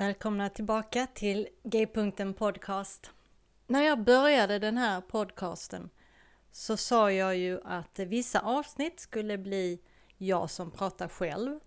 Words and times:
Välkomna 0.00 0.48
tillbaka 0.48 1.06
till 1.14 1.48
G-punkten 1.62 2.34
Podcast. 2.34 3.10
När 3.66 3.82
jag 3.82 4.04
började 4.04 4.58
den 4.58 4.76
här 4.76 5.00
podcasten 5.00 5.90
så 6.50 6.76
sa 6.76 7.12
jag 7.12 7.36
ju 7.36 7.60
att 7.64 7.98
vissa 7.98 8.40
avsnitt 8.40 9.00
skulle 9.00 9.38
bli 9.38 9.80
jag 10.16 10.50
som 10.50 10.70
pratar 10.70 11.08
själv 11.08 11.60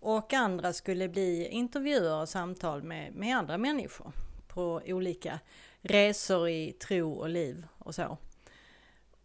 och 0.00 0.32
andra 0.32 0.72
skulle 0.72 1.08
bli 1.08 1.48
intervjuer 1.48 2.20
och 2.20 2.28
samtal 2.28 2.82
med, 2.82 3.14
med 3.14 3.36
andra 3.36 3.58
människor 3.58 4.12
på 4.48 4.82
olika 4.86 5.40
resor 5.80 6.48
i 6.48 6.72
tro 6.72 7.12
och 7.12 7.28
liv 7.28 7.66
och 7.78 7.94
så. 7.94 8.18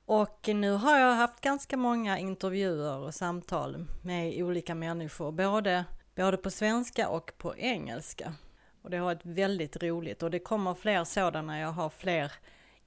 Och 0.05 0.49
nu 0.53 0.71
har 0.71 0.97
jag 0.99 1.15
haft 1.15 1.41
ganska 1.41 1.77
många 1.77 2.19
intervjuer 2.19 2.97
och 2.97 3.13
samtal 3.13 3.85
med 4.03 4.43
olika 4.43 4.75
människor, 4.75 5.31
både, 5.31 5.85
både 6.15 6.37
på 6.37 6.51
svenska 6.51 7.09
och 7.09 7.31
på 7.37 7.57
engelska. 7.57 8.33
Och 8.81 8.89
det 8.89 8.97
har 8.97 9.05
varit 9.05 9.25
väldigt 9.25 9.83
roligt 9.83 10.23
och 10.23 10.31
det 10.31 10.39
kommer 10.39 10.73
fler 10.73 11.03
sådana, 11.03 11.59
jag 11.59 11.71
har 11.71 11.89
fler 11.89 12.31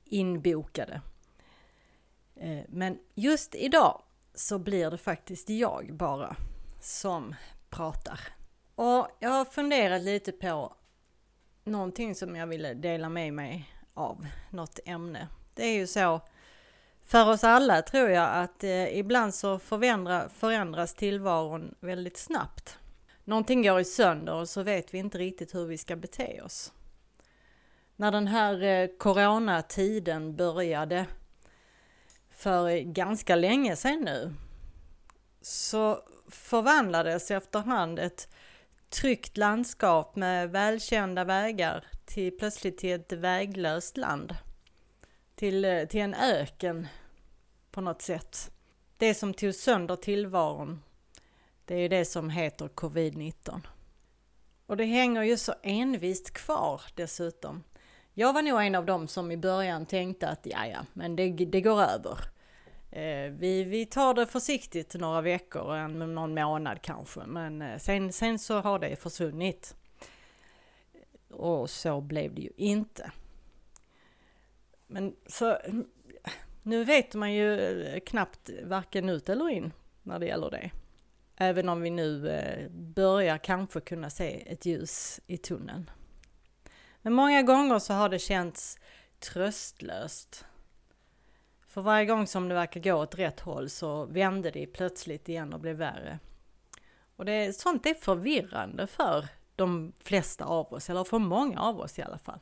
inbokade. 0.05 1.01
Eh, 2.37 2.65
men 2.69 2.99
just 3.15 3.55
idag 3.55 4.03
så 4.35 4.59
blir 4.59 4.91
det 4.91 4.99
faktiskt 4.99 5.49
jag 5.49 5.95
bara 5.95 6.37
som 6.81 7.35
pratar. 7.71 8.21
Och 8.75 9.09
jag 9.21 9.31
har 9.31 9.45
funderat 9.45 10.03
lite 10.03 10.33
på 10.33 10.75
någonting 11.65 12.15
som 12.15 12.37
jag 12.37 12.47
ville 12.47 12.75
dela 12.75 13.09
med 13.09 13.33
mig 13.33 13.75
av, 13.95 14.27
något 14.51 14.79
ämne. 14.85 15.29
Det 15.55 15.65
är 15.65 15.75
ju 15.75 15.87
så 15.87 16.21
för 17.03 17.29
oss 17.29 17.45
alla 17.45 17.83
tror 17.83 18.11
jag 18.11 18.35
att 18.35 18.65
eh, 18.65 18.99
ibland 18.99 19.35
så 19.35 19.59
förändras 19.59 20.95
tillvaron 20.95 21.75
väldigt 21.81 22.17
snabbt. 22.17 22.78
Någonting 23.29 23.63
går 23.63 23.81
i 23.81 23.85
sönder 23.85 24.35
och 24.35 24.49
så 24.49 24.63
vet 24.63 24.95
vi 24.95 24.99
inte 24.99 25.19
riktigt 25.19 25.55
hur 25.55 25.67
vi 25.67 25.79
ska 25.79 25.97
bete 25.97 26.43
oss. 26.43 26.73
När 27.97 28.13
den 28.13 28.27
här 28.27 28.63
eh, 28.63 28.89
coronatiden 28.99 30.37
började 30.37 31.07
för 32.31 32.79
ganska 32.79 33.37
länge 33.37 33.77
sedan 33.77 34.01
nu 34.01 34.35
så 35.41 36.03
förvandlades 36.29 37.31
efterhand 37.31 37.99
ett 37.99 38.29
tryggt 38.89 39.37
landskap 39.37 40.17
med 40.17 40.51
välkända 40.51 41.25
vägar 41.25 41.85
till 42.05 42.39
plötsligt 42.39 42.79
till 42.79 43.01
ett 43.01 43.13
väglöst 43.13 43.97
land. 43.97 44.35
Till, 45.35 45.65
eh, 45.65 45.85
till 45.85 46.01
en 46.01 46.15
öken 46.15 46.87
på 47.71 47.81
något 47.81 48.03
sätt. 48.03 48.51
Det 48.97 49.15
som 49.15 49.35
tog 49.35 49.55
sönder 49.55 49.97
tillvaron, 49.97 50.83
det 51.69 51.75
är 51.75 51.79
ju 51.79 51.89
det 51.89 52.05
som 52.05 52.31
heter 52.31 52.69
covid-19. 52.69 53.61
Och 54.67 54.77
det 54.77 54.85
hänger 54.85 55.23
ju 55.23 55.37
så 55.37 55.55
envist 55.63 56.31
kvar 56.31 56.83
dessutom. 56.95 57.65
Jag 58.15 58.33
var 58.33 58.43
nog 58.43 58.63
en 58.63 58.75
av 58.75 58.87
dem 58.87 59.09
som 59.09 59.33
i 59.33 59.37
början 59.37 59.87
tänkte 59.87 60.29
att 60.29 60.47
ja, 60.47 60.67
ja, 60.67 60.87
men 60.93 61.17
det, 61.17 61.29
det 61.31 61.61
går 61.61 61.83
över. 61.83 62.19
Eh, 62.91 63.33
vi, 63.33 63.65
vi 63.65 63.87
tar 63.87 64.15
det 64.15 64.27
försiktigt 64.27 64.95
några 64.95 65.21
veckor, 65.21 65.75
en, 65.75 66.15
någon 66.15 66.35
månad 66.35 66.83
kanske, 66.83 67.21
men 67.27 67.63
eh, 67.63 67.79
sen, 67.79 68.13
sen 68.13 68.39
så 68.39 68.61
har 68.61 68.79
det 68.79 68.97
försvunnit. 68.97 69.77
Och 71.31 71.71
så 71.71 72.01
blev 72.01 72.35
det 72.35 72.43
ju 72.43 72.51
inte. 72.57 73.13
Men 74.87 75.17
så, 75.27 75.59
nu 76.63 76.85
vet 76.85 77.15
man 77.15 77.33
ju 77.33 77.83
eh, 77.85 78.01
knappt 78.01 78.51
varken 78.65 79.09
ut 79.09 79.29
eller 79.29 79.49
in 79.49 79.73
när 80.03 80.19
det 80.19 80.27
gäller 80.27 80.51
det. 80.51 80.71
Även 81.41 81.69
om 81.69 81.81
vi 81.81 81.91
nu 81.91 82.31
eh, 82.31 82.71
börjar 82.71 83.39
kanske 83.39 83.81
kunna 83.81 84.11
se 84.11 84.53
ett 84.53 84.67
ljus 84.67 85.21
i 85.27 85.37
tunneln. 85.37 85.91
Men 87.03 87.13
många 87.13 87.43
gånger 87.43 87.79
så 87.79 87.95
har 87.95 88.09
det 88.09 88.19
känts 88.19 88.79
tröstlöst 89.19 90.45
för 91.79 91.83
varje 91.83 92.07
gång 92.07 92.27
som 92.27 92.49
det 92.49 92.55
verkar 92.55 92.81
gå 92.81 92.95
åt 92.95 93.19
rätt 93.19 93.41
håll 93.41 93.71
så 93.71 94.05
vände 94.05 94.51
det 94.51 94.67
plötsligt 94.67 95.29
igen 95.29 95.53
och 95.53 95.61
blev 95.61 95.77
värre. 95.77 96.19
Och 97.17 97.25
det, 97.25 97.57
sånt 97.57 97.87
är 97.87 97.95
förvirrande 97.95 98.87
för 98.87 99.27
de 99.57 99.93
flesta 100.01 100.45
av 100.45 100.73
oss, 100.73 100.91
eller 100.91 101.05
för 101.05 101.19
många 101.19 101.61
av 101.61 101.81
oss 101.81 101.99
i 101.99 102.03
alla 102.03 102.19
fall. 102.19 102.41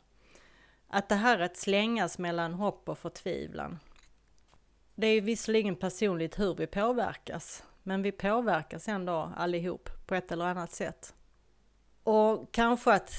Att 0.88 1.08
det 1.08 1.14
här 1.14 1.38
att 1.38 1.56
slängas 1.56 2.18
mellan 2.18 2.54
hopp 2.54 2.88
och 2.88 2.98
förtvivlan. 2.98 3.78
Det 4.94 5.06
är 5.06 5.20
visserligen 5.20 5.76
personligt 5.76 6.38
hur 6.38 6.54
vi 6.54 6.66
påverkas, 6.66 7.64
men 7.86 8.02
vi 8.02 8.12
påverkas 8.12 8.88
ändå 8.88 9.32
allihop 9.36 9.90
på 10.06 10.14
ett 10.14 10.32
eller 10.32 10.44
annat 10.44 10.72
sätt. 10.72 11.14
Och 12.02 12.52
kanske 12.52 12.92
att, 12.92 13.12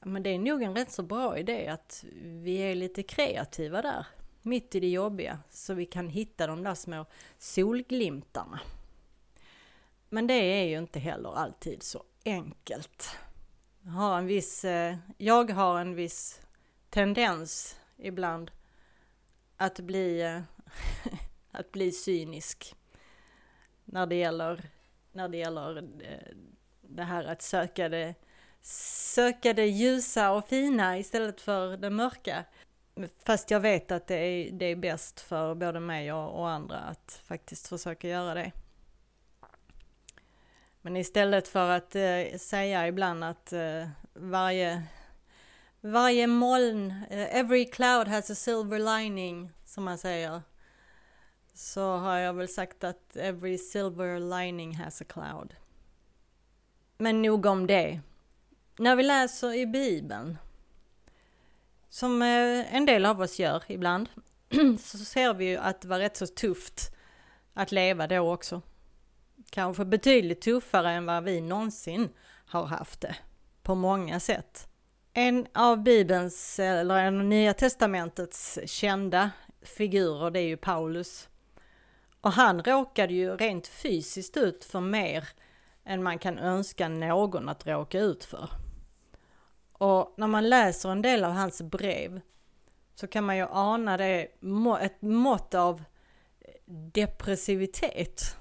men 0.00 0.22
det 0.22 0.30
är 0.30 0.38
nog 0.38 0.62
en 0.62 0.74
rätt 0.74 0.92
så 0.92 1.02
bra 1.02 1.38
idé 1.38 1.68
att 1.68 2.04
vi 2.22 2.56
är 2.56 2.74
lite 2.74 3.02
kreativa 3.02 3.82
där 3.82 4.06
mitt 4.42 4.74
i 4.74 4.80
det 4.80 4.90
jobbiga 4.90 5.38
så 5.50 5.74
vi 5.74 5.86
kan 5.86 6.08
hitta 6.08 6.46
de 6.46 6.62
där 6.62 6.74
små 6.74 7.06
solglimtarna. 7.38 8.60
Men 10.08 10.26
det 10.26 10.34
är 10.34 10.64
ju 10.64 10.78
inte 10.78 10.98
heller 10.98 11.38
alltid 11.38 11.82
så 11.82 12.04
enkelt. 12.24 13.10
Jag 13.82 13.92
har 13.92 14.18
en 14.18 14.26
viss, 14.26 14.64
eh, 14.64 14.96
jag 15.18 15.50
har 15.50 15.80
en 15.80 15.94
viss 15.94 16.40
tendens 16.90 17.76
ibland 17.96 18.50
att 19.56 19.80
bli, 19.80 20.22
eh, 20.22 20.40
att 21.50 21.72
bli 21.72 21.92
cynisk 21.92 22.76
när 23.94 24.06
det 24.06 24.14
gäller, 24.14 24.62
när 25.12 25.28
det 25.28 25.36
gäller 25.36 25.76
eh, 25.76 26.34
det 26.80 27.02
här 27.02 27.24
att 27.24 27.42
söka 27.42 27.88
det, 27.88 28.14
söka 29.14 29.52
det 29.52 29.66
ljusa 29.66 30.32
och 30.32 30.48
fina 30.48 30.98
istället 30.98 31.40
för 31.40 31.76
det 31.76 31.90
mörka. 31.90 32.44
Fast 33.24 33.50
jag 33.50 33.60
vet 33.60 33.92
att 33.92 34.06
det 34.06 34.14
är, 34.14 34.50
det 34.52 34.64
är 34.64 34.76
bäst 34.76 35.20
för 35.20 35.54
både 35.54 35.80
mig 35.80 36.12
och, 36.12 36.40
och 36.40 36.50
andra 36.50 36.78
att 36.78 37.20
faktiskt 37.24 37.68
försöka 37.68 38.08
göra 38.08 38.34
det. 38.34 38.52
Men 40.80 40.96
istället 40.96 41.48
för 41.48 41.70
att 41.70 41.96
eh, 41.96 42.38
säga 42.38 42.88
ibland 42.88 43.24
att 43.24 43.52
eh, 43.52 43.88
varje, 44.14 44.82
varje 45.80 46.26
moln, 46.26 46.90
eh, 47.10 47.36
every 47.36 47.64
cloud 47.64 48.08
has 48.08 48.30
a 48.30 48.34
silver 48.34 48.98
lining, 48.98 49.50
som 49.64 49.84
man 49.84 49.98
säger, 49.98 50.42
så 51.54 51.96
har 51.96 52.16
jag 52.16 52.34
väl 52.34 52.48
sagt 52.48 52.84
att 52.84 53.16
every 53.16 53.58
silver 53.58 54.20
lining 54.20 54.76
has 54.76 55.02
a 55.02 55.04
cloud. 55.08 55.54
Men 56.98 57.22
nog 57.22 57.46
om 57.46 57.66
det. 57.66 58.00
När 58.78 58.96
vi 58.96 59.02
läser 59.02 59.54
i 59.54 59.66
Bibeln 59.66 60.38
som 61.88 62.22
eh, 62.22 62.74
en 62.74 62.86
del 62.86 63.06
av 63.06 63.20
oss 63.20 63.38
gör 63.38 63.62
ibland, 63.68 64.08
så 64.80 64.98
ser 64.98 65.34
vi 65.34 65.44
ju 65.44 65.56
att 65.56 65.80
det 65.80 65.88
var 65.88 65.98
rätt 65.98 66.16
så 66.16 66.26
tufft 66.26 66.94
att 67.52 67.72
leva 67.72 68.06
då 68.06 68.32
också. 68.32 68.62
Kanske 69.50 69.84
betydligt 69.84 70.40
tuffare 70.40 70.90
än 70.90 71.06
vad 71.06 71.24
vi 71.24 71.40
någonsin 71.40 72.08
har 72.46 72.64
haft 72.64 73.00
det, 73.00 73.16
på 73.62 73.74
många 73.74 74.20
sätt. 74.20 74.68
En 75.12 75.46
av 75.54 75.82
Bibelns, 75.82 76.58
eller 76.58 76.98
en 76.98 77.18
av 77.18 77.24
Nya 77.24 77.54
Testamentets 77.54 78.58
kända 78.66 79.30
figurer, 79.62 80.30
det 80.30 80.40
är 80.40 80.46
ju 80.46 80.56
Paulus. 80.56 81.28
Och 82.24 82.32
han 82.32 82.62
råkade 82.62 83.14
ju 83.14 83.36
rent 83.36 83.66
fysiskt 83.66 84.36
ut 84.36 84.64
för 84.64 84.80
mer 84.80 85.28
än 85.84 86.02
man 86.02 86.18
kan 86.18 86.38
önska 86.38 86.88
någon 86.88 87.48
att 87.48 87.66
råka 87.66 88.00
ut 88.00 88.24
för. 88.24 88.48
Och 89.72 90.14
när 90.16 90.26
man 90.26 90.48
läser 90.48 90.88
en 90.88 91.02
del 91.02 91.24
av 91.24 91.32
hans 91.32 91.62
brev 91.62 92.20
så 92.94 93.06
kan 93.06 93.24
man 93.24 93.36
ju 93.36 93.46
ana 93.50 93.96
det, 93.96 94.28
ett 94.80 95.02
mått 95.02 95.54
av 95.54 95.84
depressivitet. 96.92 98.36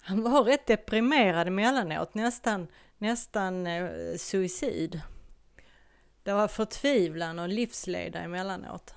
Han 0.00 0.22
var 0.22 0.44
rätt 0.44 0.66
deprimerad 0.66 1.48
emellanåt, 1.48 2.14
nästan, 2.14 2.66
nästan 2.98 3.66
eh, 3.66 4.16
suicid. 4.16 5.00
Det 6.22 6.32
var 6.32 6.48
förtvivlan 6.48 7.38
och 7.38 7.48
livsleda 7.48 8.20
emellanåt. 8.20 8.94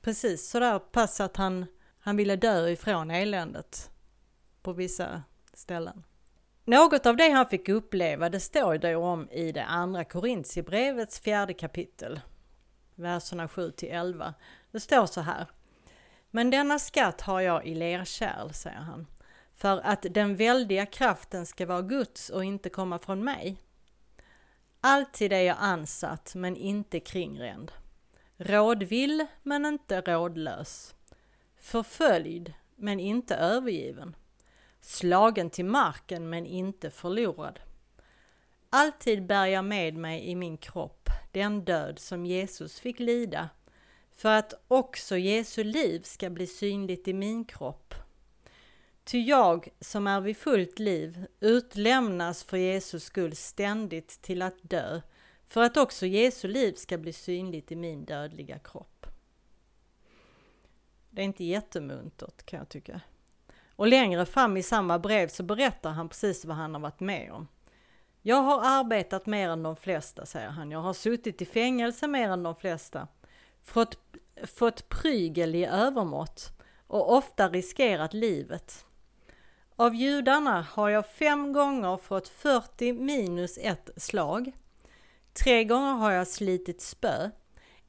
Precis 0.00 0.50
sådär 0.50 0.78
pass 0.78 1.20
att 1.20 1.36
han, 1.36 1.66
han 2.00 2.16
ville 2.16 2.36
dö 2.36 2.68
ifrån 2.68 3.10
eländet 3.10 3.90
på 4.62 4.72
vissa 4.72 5.22
ställen. 5.52 6.02
Något 6.64 7.06
av 7.06 7.16
det 7.16 7.30
han 7.30 7.48
fick 7.48 7.68
uppleva 7.68 8.28
det 8.28 8.40
står 8.40 8.78
det 8.78 8.96
om 8.96 9.30
i 9.30 9.52
det 9.52 9.64
andra 9.64 10.04
Korintierbrevets 10.04 11.20
fjärde 11.20 11.54
kapitel, 11.54 12.20
verserna 12.94 13.48
7 13.48 13.70
till 13.70 13.88
11. 13.88 14.34
Det 14.70 14.80
står 14.80 15.06
så 15.06 15.20
här. 15.20 15.46
Men 16.30 16.50
denna 16.50 16.78
skatt 16.78 17.20
har 17.20 17.40
jag 17.40 17.66
i 17.66 17.74
lerkärl, 17.74 18.52
säger 18.52 18.76
han, 18.76 19.06
för 19.52 19.80
att 19.84 20.06
den 20.10 20.36
väldiga 20.36 20.86
kraften 20.86 21.46
ska 21.46 21.66
vara 21.66 21.82
Guds 21.82 22.30
och 22.30 22.44
inte 22.44 22.68
komma 22.68 22.98
från 22.98 23.24
mig. 23.24 23.56
Alltid 24.80 25.32
är 25.32 25.40
jag 25.40 25.56
ansatt 25.60 26.34
men 26.34 26.56
inte 26.56 27.00
kringränd. 27.00 27.72
Rådvill 28.36 29.26
men 29.42 29.66
inte 29.66 30.00
rådlös. 30.00 30.94
Förföljd 31.60 32.52
men 32.76 33.00
inte 33.00 33.34
övergiven 33.34 34.16
slagen 34.80 35.50
till 35.50 35.64
marken 35.64 36.30
men 36.30 36.46
inte 36.46 36.90
förlorad. 36.90 37.60
Alltid 38.70 39.26
bär 39.26 39.46
jag 39.46 39.64
med 39.64 39.94
mig 39.94 40.28
i 40.28 40.34
min 40.34 40.56
kropp 40.56 41.08
den 41.32 41.64
död 41.64 41.98
som 41.98 42.26
Jesus 42.26 42.80
fick 42.80 42.98
lida 42.98 43.48
för 44.12 44.28
att 44.28 44.54
också 44.68 45.16
Jesu 45.16 45.64
liv 45.64 46.02
ska 46.02 46.30
bli 46.30 46.46
synligt 46.46 47.08
i 47.08 47.12
min 47.12 47.44
kropp. 47.44 47.94
Ty 49.04 49.18
jag 49.18 49.68
som 49.80 50.06
är 50.06 50.20
vid 50.20 50.36
fullt 50.36 50.78
liv 50.78 51.26
utlämnas 51.40 52.44
för 52.44 52.56
Jesus 52.56 53.04
skull 53.04 53.36
ständigt 53.36 54.22
till 54.22 54.42
att 54.42 54.56
dö 54.62 55.00
för 55.46 55.62
att 55.62 55.76
också 55.76 56.06
Jesu 56.06 56.48
liv 56.48 56.72
ska 56.72 56.98
bli 56.98 57.12
synligt 57.12 57.72
i 57.72 57.76
min 57.76 58.04
dödliga 58.04 58.58
kropp. 58.58 59.06
Det 61.10 61.22
är 61.22 61.24
inte 61.24 61.44
jättemuntert 61.44 62.46
kan 62.46 62.58
jag 62.58 62.68
tycka. 62.68 63.00
Och 63.76 63.86
längre 63.86 64.26
fram 64.26 64.56
i 64.56 64.62
samma 64.62 64.98
brev 64.98 65.28
så 65.28 65.42
berättar 65.42 65.90
han 65.90 66.08
precis 66.08 66.44
vad 66.44 66.56
han 66.56 66.74
har 66.74 66.80
varit 66.80 67.00
med 67.00 67.32
om. 67.32 67.48
Jag 68.22 68.36
har 68.36 68.60
arbetat 68.64 69.26
mer 69.26 69.48
än 69.48 69.62
de 69.62 69.76
flesta, 69.76 70.26
säger 70.26 70.48
han. 70.48 70.70
Jag 70.70 70.80
har 70.80 70.92
suttit 70.92 71.42
i 71.42 71.44
fängelse 71.44 72.08
mer 72.08 72.30
än 72.30 72.42
de 72.42 72.56
flesta. 72.56 73.08
Fått, 73.62 73.98
fått 74.44 74.88
prygel 74.88 75.54
i 75.54 75.66
övermått 75.66 76.50
och 76.86 77.16
ofta 77.16 77.48
riskerat 77.48 78.14
livet. 78.14 78.84
Av 79.76 79.94
judarna 79.94 80.66
har 80.70 80.88
jag 80.88 81.06
fem 81.06 81.52
gånger 81.52 81.96
fått 81.96 82.28
40 82.28 82.92
minus 82.92 83.58
ett 83.58 83.90
slag. 83.96 84.52
Tre 85.32 85.64
gånger 85.64 85.92
har 85.92 86.10
jag 86.10 86.28
slitit 86.28 86.80
spö. 86.80 87.30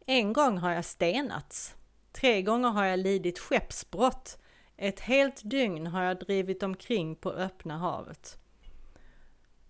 En 0.06 0.34
gång 0.34 0.58
har 0.58 0.72
jag 0.72 0.86
stenats. 0.86 1.76
Tre 2.12 2.42
gånger 2.42 2.70
har 2.70 2.86
jag 2.86 3.00
lidit 3.00 3.40
skeppsbrott. 3.40 4.38
Ett 4.78 5.00
helt 5.00 5.42
dygn 5.44 5.88
har 5.88 6.04
jag 6.04 6.20
drivit 6.20 6.64
omkring 6.64 7.16
på 7.16 7.32
öppna 7.32 7.78
havet. 7.78 8.38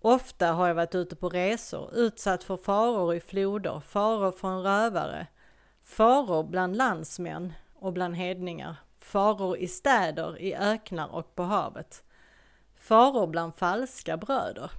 Ofta 0.00 0.52
har 0.52 0.68
jag 0.68 0.74
varit 0.74 0.94
ute 0.94 1.16
på 1.16 1.28
resor, 1.28 1.94
utsatt 1.94 2.44
för 2.44 2.56
faror 2.56 3.14
i 3.14 3.20
floder, 3.20 3.80
faror 3.80 4.32
från 4.32 4.62
rövare, 4.62 5.26
faror 5.80 6.44
bland 6.44 6.76
landsmän 6.76 7.52
och 7.74 7.92
bland 7.92 8.16
hedningar, 8.16 8.76
faror 8.98 9.56
i 9.56 9.68
städer, 9.68 10.38
i 10.38 10.54
öknar 10.54 11.08
och 11.08 11.34
på 11.34 11.42
havet, 11.42 12.04
faror 12.76 13.26
bland 13.26 13.54
falska 13.54 14.16
bröder. 14.16 14.70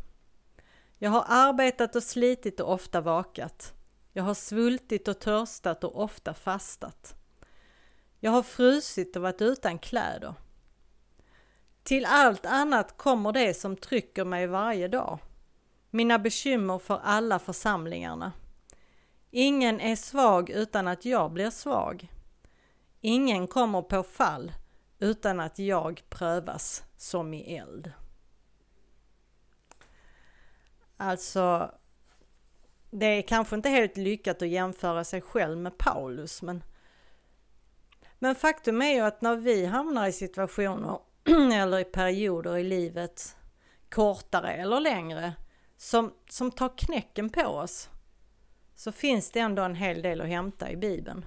Jag 0.97 1.09
har 1.09 1.25
arbetat 1.27 1.95
och 1.95 2.03
slitit 2.03 2.59
och 2.59 2.73
ofta 2.73 3.01
vakat. 3.01 3.73
Jag 4.13 4.23
har 4.23 4.33
svultit 4.33 5.07
och 5.07 5.19
törstat 5.19 5.83
och 5.83 6.03
ofta 6.03 6.33
fastat. 6.33 7.15
Jag 8.23 8.31
har 8.31 8.43
frusit 8.43 9.15
och 9.15 9.21
varit 9.21 9.41
utan 9.41 9.79
kläder. 9.79 10.33
Till 11.83 12.05
allt 12.05 12.45
annat 12.45 12.97
kommer 12.97 13.31
det 13.31 13.53
som 13.53 13.75
trycker 13.75 14.25
mig 14.25 14.47
varje 14.47 14.87
dag. 14.87 15.19
Mina 15.89 16.19
bekymmer 16.19 16.79
för 16.79 16.99
alla 17.03 17.39
församlingarna. 17.39 18.31
Ingen 19.31 19.79
är 19.81 19.95
svag 19.95 20.49
utan 20.49 20.87
att 20.87 21.05
jag 21.05 21.31
blir 21.31 21.49
svag. 21.49 22.11
Ingen 23.01 23.47
kommer 23.47 23.81
på 23.81 24.03
fall 24.03 24.51
utan 24.99 25.39
att 25.39 25.59
jag 25.59 26.03
prövas 26.09 26.83
som 26.97 27.33
i 27.33 27.55
eld. 27.57 27.91
Alltså, 30.97 31.71
det 32.91 33.05
är 33.05 33.21
kanske 33.21 33.55
inte 33.55 33.69
helt 33.69 33.97
lyckat 33.97 34.41
att 34.41 34.47
jämföra 34.47 35.03
sig 35.03 35.21
själv 35.21 35.57
med 35.57 35.77
Paulus, 35.77 36.41
men, 36.41 36.63
men 38.23 38.35
faktum 38.35 38.81
är 38.81 38.93
ju 38.93 38.99
att 38.99 39.21
när 39.21 39.35
vi 39.35 39.65
hamnar 39.65 40.07
i 40.07 40.11
situationer 40.11 40.99
eller 41.53 41.79
i 41.79 41.83
perioder 41.83 42.57
i 42.57 42.63
livet, 42.63 43.35
kortare 43.89 44.53
eller 44.53 44.79
längre, 44.79 45.33
som, 45.77 46.13
som 46.29 46.51
tar 46.51 46.77
knäcken 46.77 47.29
på 47.29 47.41
oss, 47.41 47.89
så 48.75 48.91
finns 48.91 49.31
det 49.31 49.39
ändå 49.39 49.63
en 49.63 49.75
hel 49.75 50.01
del 50.01 50.21
att 50.21 50.27
hämta 50.27 50.71
i 50.71 50.75
Bibeln. 50.75 51.25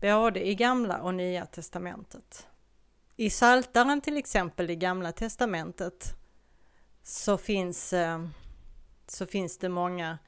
Både 0.00 0.48
i 0.48 0.54
Gamla 0.54 1.02
och 1.02 1.14
Nya 1.14 1.46
Testamentet. 1.46 2.46
I 3.16 3.30
Saltaren 3.30 4.00
till 4.00 4.16
exempel 4.16 4.70
i 4.70 4.76
Gamla 4.76 5.12
Testamentet 5.12 6.16
så 7.02 7.36
finns, 7.36 7.92
eh, 7.92 8.26
så 9.06 9.26
finns 9.26 9.58
det 9.58 9.68
många 9.68 10.18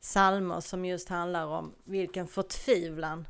salmer 0.00 0.60
som 0.60 0.84
just 0.84 1.08
handlar 1.08 1.46
om 1.46 1.74
vilken 1.84 2.26
förtvivlan 2.26 3.28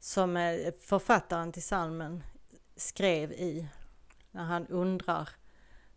som 0.00 0.34
författaren 0.80 1.52
till 1.52 1.62
salmen 1.62 2.22
skrev 2.76 3.32
i 3.32 3.68
när 4.30 4.44
han 4.44 4.66
undrar 4.66 5.28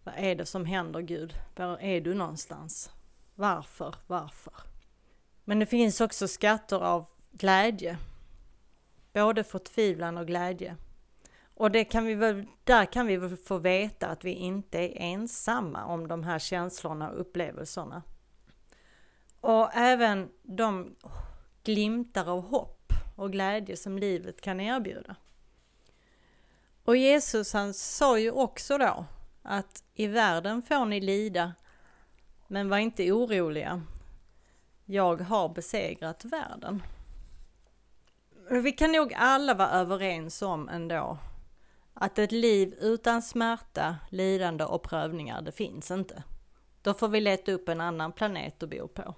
vad 0.04 0.16
är 0.18 0.36
det 0.36 0.46
som 0.46 0.66
händer 0.66 1.02
Gud? 1.02 1.34
Var 1.56 1.78
är 1.82 2.02
du 2.02 2.14
någonstans? 2.14 2.92
Varför? 3.36 3.96
Varför? 4.08 4.54
Men 5.44 5.60
det 5.60 5.66
finns 5.66 6.02
också 6.02 6.28
skatter 6.28 6.80
av 6.80 7.06
glädje. 7.32 7.98
Både 9.14 9.44
förtvivlan 9.44 10.18
och 10.18 10.28
glädje. 10.28 10.76
Och 11.56 11.72
det 11.72 11.84
kan 11.84 12.06
vi 12.06 12.16
väl, 12.16 12.48
där 12.64 12.86
kan 12.86 13.08
vi 13.08 13.18
väl 13.18 13.38
få 13.38 13.58
veta 13.58 14.08
att 14.08 14.26
vi 14.26 14.32
inte 14.32 14.80
är 14.80 14.94
ensamma 14.98 15.86
om 15.86 16.08
de 16.08 16.24
här 16.24 16.40
känslorna 16.40 17.10
och 17.10 17.22
upplevelserna. 17.22 18.04
Och 19.42 19.70
även 19.74 20.30
de 20.44 20.96
glimtar 21.64 22.30
av 22.30 22.42
hopp 22.42 22.81
och 23.16 23.32
glädje 23.32 23.78
som 23.78 23.98
livet 23.98 24.42
kan 24.42 24.60
erbjuda. 24.60 25.16
Och 26.84 26.98
Jesus 26.98 27.54
han 27.54 27.74
sa 27.74 28.20
ju 28.20 28.32
också 28.32 28.78
då 28.78 29.06
att 29.42 29.84
i 29.94 30.08
världen 30.08 30.62
får 30.62 30.86
ni 30.86 31.02
lida, 31.02 31.54
men 32.48 32.70
var 32.70 32.78
inte 32.78 33.12
oroliga. 33.12 33.82
Jag 34.86 35.22
har 35.22 35.50
besegrat 35.50 36.26
världen. 36.26 36.84
Vi 38.50 38.72
kan 38.72 38.92
nog 38.92 39.14
alla 39.14 39.54
vara 39.54 39.70
överens 39.70 40.42
om 40.42 40.70
ändå 40.70 41.18
att 41.94 42.20
ett 42.20 42.32
liv 42.32 42.74
utan 42.82 43.22
smärta, 43.22 43.98
lidande 44.10 44.64
och 44.64 44.84
prövningar, 44.84 45.42
det 45.42 45.52
finns 45.52 45.92
inte. 45.92 46.24
Då 46.82 46.94
får 46.94 47.08
vi 47.08 47.22
leta 47.22 47.52
upp 47.52 47.70
en 47.70 47.82
annan 47.82 48.12
planet 48.12 48.64
att 48.64 48.70
bo 48.70 48.88
på. 48.88 49.16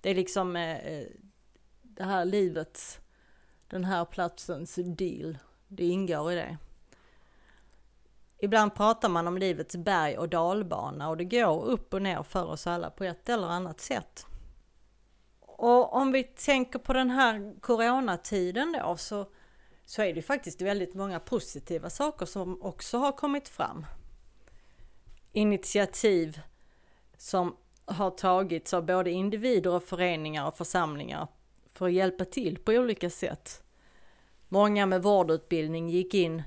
Det 0.00 0.10
är 0.10 0.14
liksom 0.14 0.56
eh, 0.56 0.76
eh 0.76 1.06
det 1.82 2.04
här 2.04 2.24
livets, 2.24 3.00
den 3.68 3.84
här 3.84 4.04
platsens 4.04 4.74
deal. 4.74 5.38
Det 5.68 5.84
ingår 5.84 6.32
i 6.32 6.34
det. 6.34 6.58
Ibland 8.40 8.74
pratar 8.74 9.08
man 9.08 9.26
om 9.26 9.38
livets 9.38 9.76
berg 9.76 10.18
och 10.18 10.28
dalbana 10.28 11.08
och 11.08 11.16
det 11.16 11.24
går 11.24 11.64
upp 11.64 11.94
och 11.94 12.02
ner 12.02 12.22
för 12.22 12.46
oss 12.46 12.66
alla 12.66 12.90
på 12.90 13.04
ett 13.04 13.28
eller 13.28 13.46
annat 13.46 13.80
sätt. 13.80 14.26
Och 15.40 15.94
om 15.94 16.12
vi 16.12 16.24
tänker 16.24 16.78
på 16.78 16.92
den 16.92 17.10
här 17.10 17.60
coronatiden 17.60 18.76
då 18.82 18.96
så, 18.96 19.26
så 19.84 20.02
är 20.02 20.14
det 20.14 20.22
faktiskt 20.22 20.62
väldigt 20.62 20.94
många 20.94 21.20
positiva 21.20 21.90
saker 21.90 22.26
som 22.26 22.62
också 22.62 22.98
har 22.98 23.12
kommit 23.12 23.48
fram. 23.48 23.86
Initiativ 25.32 26.40
som 27.16 27.56
har 27.84 28.10
tagits 28.10 28.74
av 28.74 28.86
både 28.86 29.10
individer 29.10 29.70
och 29.70 29.82
föreningar 29.82 30.46
och 30.46 30.56
församlingar 30.56 31.28
för 31.78 31.86
att 31.86 31.92
hjälpa 31.92 32.24
till 32.24 32.58
på 32.58 32.72
olika 32.72 33.10
sätt. 33.10 33.62
Många 34.48 34.86
med 34.86 35.02
vårdutbildning 35.02 35.88
gick 35.88 36.14
in 36.14 36.42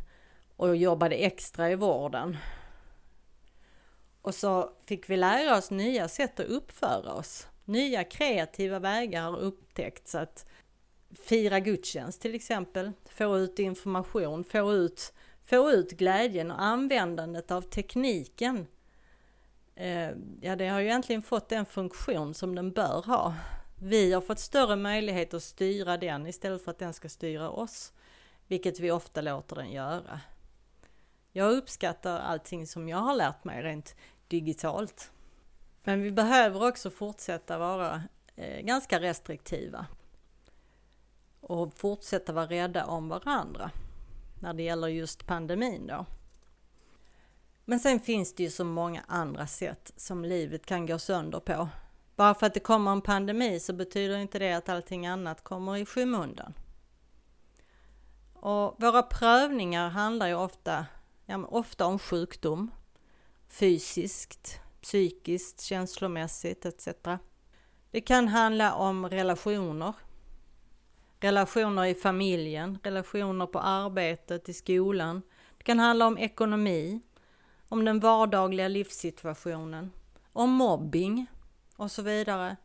och 0.55 0.75
jobbade 0.75 1.15
extra 1.15 1.71
i 1.71 1.75
vården. 1.75 2.37
Och 4.21 4.35
så 4.35 4.71
fick 4.85 5.09
vi 5.09 5.17
lära 5.17 5.57
oss 5.57 5.71
nya 5.71 6.07
sätt 6.07 6.39
att 6.39 6.45
uppföra 6.45 7.13
oss. 7.13 7.47
Nya 7.65 8.03
kreativa 8.03 8.79
vägar 8.79 9.23
har 9.23 9.37
upptäckts 9.37 10.15
att 10.15 10.45
fira 11.11 11.59
gudstjänst 11.59 12.21
till 12.21 12.35
exempel, 12.35 12.91
få 13.09 13.37
ut 13.37 13.59
information, 13.59 14.43
få 14.43 14.73
ut, 14.73 15.13
få 15.43 15.71
ut 15.71 15.91
glädjen 15.91 16.51
och 16.51 16.61
användandet 16.61 17.51
av 17.51 17.61
tekniken. 17.61 18.67
Eh, 19.75 20.09
ja, 20.41 20.55
det 20.55 20.67
har 20.67 20.79
ju 20.79 20.85
egentligen 20.85 21.21
fått 21.21 21.49
den 21.49 21.65
funktion 21.65 22.33
som 22.33 22.55
den 22.55 22.71
bör 22.71 23.01
ha. 23.05 23.35
Vi 23.83 24.13
har 24.13 24.21
fått 24.21 24.39
större 24.39 24.75
möjlighet 24.75 25.33
att 25.33 25.43
styra 25.43 25.97
den 25.97 26.27
istället 26.27 26.63
för 26.63 26.71
att 26.71 26.79
den 26.79 26.93
ska 26.93 27.09
styra 27.09 27.49
oss, 27.49 27.93
vilket 28.47 28.79
vi 28.79 28.91
ofta 28.91 29.21
låter 29.21 29.55
den 29.55 29.71
göra. 29.71 30.21
Jag 31.31 31.51
uppskattar 31.51 32.19
allting 32.19 32.67
som 32.67 32.89
jag 32.89 32.97
har 32.97 33.15
lärt 33.15 33.43
mig 33.43 33.63
rent 33.63 33.95
digitalt. 34.27 35.11
Men 35.83 36.01
vi 36.01 36.11
behöver 36.11 36.67
också 36.67 36.89
fortsätta 36.89 37.57
vara 37.57 38.03
eh, 38.35 38.61
ganska 38.61 38.99
restriktiva. 38.99 39.85
Och 41.39 41.73
fortsätta 41.73 42.33
vara 42.33 42.47
rädda 42.47 42.85
om 42.85 43.09
varandra. 43.09 43.71
När 44.41 44.53
det 44.53 44.63
gäller 44.63 44.87
just 44.87 45.27
pandemin 45.27 45.87
då. 45.87 46.05
Men 47.65 47.79
sen 47.79 47.99
finns 47.99 48.35
det 48.35 48.43
ju 48.43 48.49
så 48.49 48.63
många 48.63 49.03
andra 49.07 49.47
sätt 49.47 49.93
som 49.95 50.25
livet 50.25 50.65
kan 50.65 50.85
gå 50.85 50.99
sönder 50.99 51.39
på. 51.39 51.69
Bara 52.21 52.33
för 52.33 52.47
att 52.47 52.53
det 52.53 52.59
kommer 52.59 52.91
en 52.91 53.01
pandemi 53.01 53.59
så 53.59 53.73
betyder 53.73 54.17
inte 54.17 54.39
det 54.39 54.53
att 54.53 54.69
allting 54.69 55.07
annat 55.07 55.43
kommer 55.43 55.77
i 55.77 55.85
skymundan. 55.85 56.53
Och 58.33 58.75
våra 58.81 59.03
prövningar 59.03 59.89
handlar 59.89 60.27
ju 60.27 60.35
ofta 60.35 60.85
ja, 61.25 61.45
ofta 61.45 61.85
om 61.85 61.99
sjukdom, 61.99 62.71
fysiskt, 63.47 64.59
psykiskt, 64.81 65.61
känslomässigt 65.61 66.65
etc. 66.65 66.87
Det 67.91 68.01
kan 68.01 68.27
handla 68.27 68.73
om 68.73 69.09
relationer. 69.09 69.93
Relationer 71.19 71.85
i 71.85 71.95
familjen, 71.95 72.79
relationer 72.83 73.45
på 73.45 73.59
arbetet, 73.59 74.49
i 74.49 74.53
skolan. 74.53 75.21
Det 75.57 75.63
kan 75.63 75.79
handla 75.79 76.07
om 76.07 76.17
ekonomi, 76.17 77.01
om 77.69 77.85
den 77.85 77.99
vardagliga 77.99 78.67
livssituationen, 78.67 79.91
om 80.33 80.49
mobbing 80.49 81.27
och 81.81 81.91
så 81.91 82.01
vidare. 82.01 82.57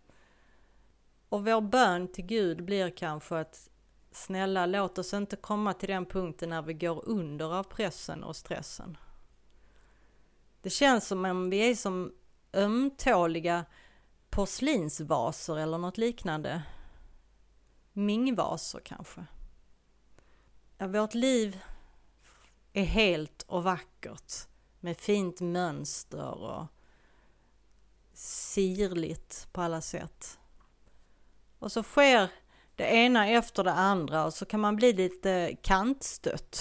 Och 1.28 1.44
vår 1.44 1.60
bön 1.60 2.08
till 2.08 2.26
Gud 2.26 2.64
blir 2.64 2.90
kanske 2.90 3.36
att 3.38 3.70
snälla 4.10 4.66
låt 4.66 4.98
oss 4.98 5.14
inte 5.14 5.36
komma 5.36 5.74
till 5.74 5.88
den 5.88 6.06
punkten 6.06 6.50
när 6.50 6.62
vi 6.62 6.74
går 6.74 7.08
under 7.08 7.54
av 7.54 7.62
pressen 7.62 8.24
och 8.24 8.36
stressen. 8.36 8.96
Det 10.62 10.70
känns 10.70 11.06
som 11.06 11.24
om 11.24 11.50
vi 11.50 11.70
är 11.70 11.74
som 11.74 12.12
ömtåliga 12.52 13.64
porslinsvaser 14.30 15.58
eller 15.58 15.78
något 15.78 15.98
liknande. 15.98 16.62
Mingvaser 17.92 18.80
kanske. 18.80 19.26
Ja, 20.78 20.86
vårt 20.86 21.14
liv 21.14 21.62
är 22.72 22.84
helt 22.84 23.42
och 23.42 23.62
vackert 23.62 24.32
med 24.80 24.96
fint 24.96 25.40
mönster 25.40 26.30
och 26.30 26.66
sirligt 28.16 29.48
på 29.52 29.60
alla 29.60 29.80
sätt. 29.80 30.38
Och 31.58 31.72
så 31.72 31.82
sker 31.82 32.30
det 32.76 32.84
ena 32.84 33.28
efter 33.28 33.64
det 33.64 33.72
andra 33.72 34.24
och 34.24 34.34
så 34.34 34.46
kan 34.46 34.60
man 34.60 34.76
bli 34.76 34.92
lite 34.92 35.56
kantstött. 35.62 36.60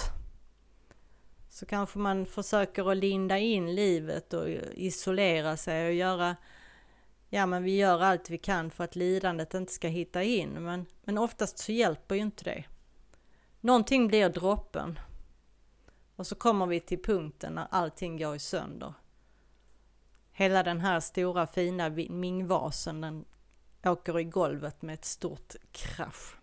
Så 1.50 1.66
kanske 1.66 2.00
man 2.00 2.26
försöker 2.26 2.92
att 2.92 2.98
linda 2.98 3.38
in 3.38 3.76
livet 3.76 4.34
och 4.34 4.50
isolera 4.74 5.58
sig 5.58 5.88
och 5.88 5.94
göra 5.94 6.36
Ja 7.30 7.46
men 7.46 7.64
vi 7.64 7.76
gör 7.76 8.02
allt 8.02 8.30
vi 8.30 8.38
kan 8.38 8.72
för 8.72 8.84
att 8.84 8.96
lidandet 8.96 9.54
inte 9.54 9.74
ska 9.74 9.88
hitta 9.88 10.24
in 10.24 10.50
men, 10.50 10.86
men 11.04 11.18
oftast 11.18 11.58
så 11.58 11.72
hjälper 11.72 12.16
ju 12.16 12.22
inte 12.22 12.44
det. 12.44 12.64
Någonting 13.62 14.08
blir 14.08 14.30
droppen. 14.30 15.00
Och 16.16 16.28
så 16.28 16.36
kommer 16.36 16.66
vi 16.66 16.80
till 16.80 17.04
punkten 17.04 17.54
när 17.54 17.68
allting 17.72 18.18
går 18.18 18.38
sönder. 18.38 18.94
Hela 20.38 20.64
den 20.64 20.82
här 20.82 21.00
stora 21.00 21.48
fina 21.48 21.90
mingvasen 21.90 23.02
den 23.02 23.26
åker 23.84 24.20
i 24.20 24.24
golvet 24.24 24.82
med 24.82 24.94
ett 24.94 25.06
stort 25.06 25.56
krasch. 25.72 26.36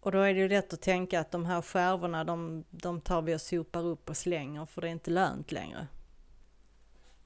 Och 0.00 0.12
då 0.12 0.18
är 0.18 0.34
det 0.34 0.40
ju 0.40 0.48
lätt 0.48 0.72
att 0.72 0.82
tänka 0.82 1.20
att 1.20 1.30
de 1.30 1.46
här 1.46 1.62
skärvorna 1.62 2.24
de, 2.24 2.64
de 2.70 3.00
tar 3.00 3.22
vi 3.22 3.34
och 3.34 3.40
sopar 3.40 3.82
upp 3.82 4.10
och 4.10 4.16
slänger 4.16 4.66
för 4.66 4.80
det 4.80 4.88
är 4.88 4.92
inte 4.92 5.10
lönt 5.10 5.52
längre. 5.52 5.86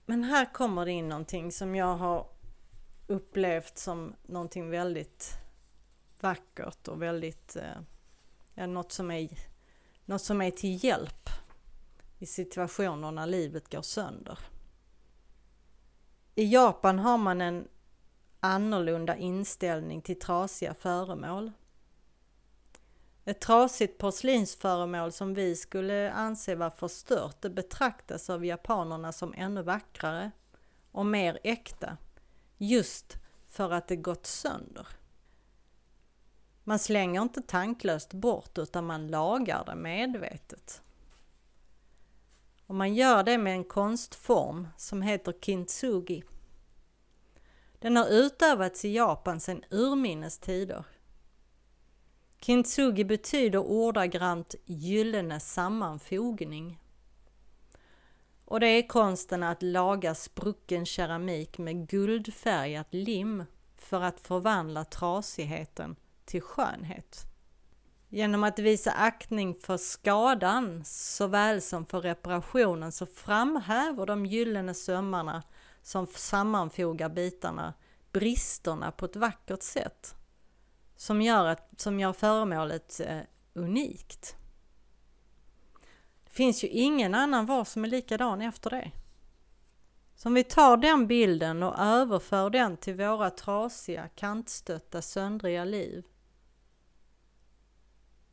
Men 0.07 0.25
här 0.25 0.53
kommer 0.53 0.85
det 0.85 0.93
in 0.93 1.09
någonting 1.09 1.53
som 1.53 1.75
jag 1.75 1.97
har 1.97 2.27
upplevt 3.07 3.79
som 3.79 4.15
någonting 4.23 4.71
väldigt 4.71 5.33
vackert 6.21 6.89
och 6.89 7.03
väldigt, 7.03 7.57
eh, 7.57 7.81
ja, 8.55 8.67
något 8.67 8.93
som 8.93 9.11
är, 9.11 9.29
något 10.05 10.23
som 10.23 10.43
är 10.43 10.51
till 10.51 10.85
hjälp 10.85 11.29
i 12.19 12.27
situationer 12.27 13.11
när 13.11 13.27
livet 13.27 13.73
går 13.73 13.83
sönder. 13.83 14.39
I 16.35 16.53
Japan 16.53 16.99
har 16.99 17.19
man 17.19 17.41
en 17.41 17.69
annorlunda 18.41 19.17
inställning 19.17 20.03
till 20.03 20.19
trasiga 20.19 20.75
föremål. 20.75 21.53
Ett 23.25 23.41
trasigt 23.41 23.99
porslinsföremål 23.99 25.13
som 25.13 25.35
vi 25.35 25.57
skulle 25.57 26.13
anse 26.13 26.55
vara 26.55 26.71
förstört, 26.71 27.37
det 27.41 27.51
betraktas 27.51 28.31
av 28.31 28.45
japanerna 28.45 29.13
som 29.13 29.35
ännu 29.37 29.63
vackrare 29.63 30.31
och 30.93 31.07
mer 31.07 31.39
äkta, 31.45 31.97
just 32.59 33.17
för 33.47 33.71
att 33.71 33.89
det 33.89 33.97
gått 33.97 34.27
sönder. 34.27 34.87
Man 36.65 36.79
slänger 36.79 37.23
inte 37.23 37.43
tanklöst 37.43 38.13
bort 38.13 38.59
utan 38.59 38.87
man 38.87 39.09
lagar 39.09 39.65
det 39.65 39.75
medvetet. 39.75 40.83
Och 42.71 42.77
man 42.77 42.95
gör 42.95 43.23
det 43.23 43.39
med 43.39 43.53
en 43.53 43.65
konstform 43.65 44.69
som 44.77 45.03
heter 45.03 45.35
kintsugi. 45.41 46.23
Den 47.79 47.97
har 47.97 48.09
utövats 48.09 48.85
i 48.85 48.95
Japan 48.95 49.41
sedan 49.41 49.65
urminnes 49.71 50.39
tider. 50.39 50.85
Kintsugi 52.41 53.05
betyder 53.05 53.59
ordagrant 53.59 54.55
gyllene 54.65 55.41
sammanfogning. 55.41 56.81
Och 58.45 58.61
det 58.61 58.67
är 58.67 58.89
konsten 58.89 59.43
att 59.43 59.63
laga 59.63 60.15
sprucken 60.15 60.87
keramik 60.87 61.59
med 61.59 61.89
guldfärgat 61.89 62.95
lim 62.95 63.45
för 63.77 64.01
att 64.01 64.21
förvandla 64.21 64.85
trasigheten 64.85 65.97
till 66.25 66.43
skönhet. 66.43 67.30
Genom 68.13 68.45
att 68.45 68.59
visa 68.59 68.91
aktning 68.91 69.55
för 69.55 69.77
skadan 69.77 70.83
såväl 70.85 71.63
som 71.63 71.87
för 71.87 72.01
reparationen 72.01 72.93
så 72.93 73.07
framhäver 73.07 74.07
de 74.07 74.27
gyllene 74.27 74.75
sömmarna 74.75 75.43
som 75.83 76.07
sammanfogar 76.07 77.09
bitarna 77.09 77.75
bristerna 78.13 78.91
på 78.91 79.05
ett 79.05 79.17
vackert 79.17 79.63
sätt 79.63 80.15
som 80.97 81.23
gör, 81.23 81.47
att, 81.47 81.81
som 81.81 82.01
gör 82.01 82.13
föremålet 82.13 83.01
eh, 83.01 83.21
unikt. 83.55 84.37
Det 86.25 86.31
finns 86.31 86.65
ju 86.65 86.69
ingen 86.69 87.15
annan 87.15 87.47
var 87.47 87.65
som 87.65 87.85
är 87.85 87.89
likadan 87.89 88.43
efter 88.43 88.71
det. 88.71 88.91
Så 90.15 90.29
om 90.29 90.35
vi 90.35 90.45
tar 90.45 90.77
den 90.77 91.07
bilden 91.07 91.63
och 91.63 91.79
överför 91.79 92.51
den 92.51 92.77
till 92.77 92.95
våra 92.95 93.31
trasiga, 93.31 94.09
kantstötta, 94.09 95.03
söndriga 95.03 95.65
liv 95.65 96.05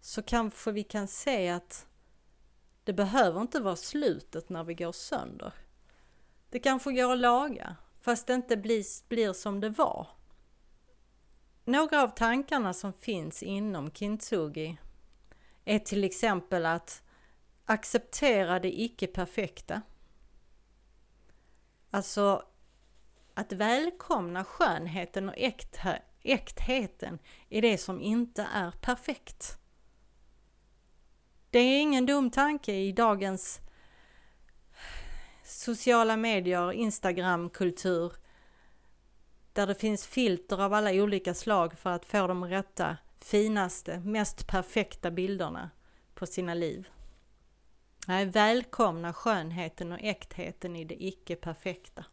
så 0.07 0.21
kanske 0.21 0.71
vi 0.71 0.83
kan 0.83 1.07
se 1.07 1.49
att 1.49 1.87
det 2.83 2.93
behöver 2.93 3.41
inte 3.41 3.59
vara 3.59 3.75
slutet 3.75 4.49
när 4.49 4.63
vi 4.63 4.73
går 4.73 4.91
sönder. 4.91 5.53
Det 6.49 6.59
kanske 6.59 6.91
går 6.91 7.13
att 7.13 7.19
laga, 7.19 7.75
fast 8.01 8.27
det 8.27 8.33
inte 8.33 8.57
blir, 8.57 9.07
blir 9.07 9.33
som 9.33 9.59
det 9.59 9.69
var. 9.69 10.07
Några 11.65 12.03
av 12.03 12.07
tankarna 12.07 12.73
som 12.73 12.93
finns 12.93 13.43
inom 13.43 13.91
kintsugi 13.91 14.77
är 15.65 15.79
till 15.79 16.03
exempel 16.03 16.65
att 16.65 17.03
acceptera 17.65 18.59
det 18.59 18.81
icke-perfekta. 18.81 19.81
Alltså 21.91 22.43
att 23.33 23.51
välkomna 23.51 24.43
skönheten 24.43 25.29
och 25.29 25.35
äktheten 26.23 27.19
i 27.49 27.61
det 27.61 27.77
som 27.77 28.01
inte 28.01 28.47
är 28.53 28.71
perfekt. 28.71 29.59
Det 31.49 31.59
är 31.59 31.81
ingen 31.81 32.05
dum 32.05 32.31
tanke 32.31 32.73
i 32.73 32.91
dagens 32.91 33.61
sociala 35.43 36.17
medier, 36.17 36.71
Instagramkultur 36.71 38.13
där 39.53 39.67
det 39.67 39.75
finns 39.75 40.07
filter 40.07 40.61
av 40.61 40.73
alla 40.73 40.91
olika 40.91 41.33
slag 41.33 41.77
för 41.77 41.89
att 41.89 42.05
få 42.05 42.27
de 42.27 42.45
rätta, 42.45 42.97
finaste, 43.17 43.99
mest 43.99 44.47
perfekta 44.47 45.11
bilderna 45.11 45.69
på 46.13 46.25
sina 46.25 46.53
liv. 46.53 46.89
Nej, 48.07 48.25
välkomna 48.25 49.13
skönheten 49.13 49.91
och 49.91 49.99
äktheten 50.01 50.75
i 50.75 50.85
det 50.85 51.03
icke-perfekta. 51.03 52.05